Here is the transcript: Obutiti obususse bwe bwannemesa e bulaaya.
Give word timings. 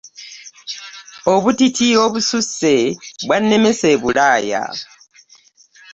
Obutiti 1.33 1.87
obususse 2.05 2.73
bwe 2.93 3.25
bwannemesa 3.25 3.87
e 3.93 3.95
bulaaya. 4.01 4.63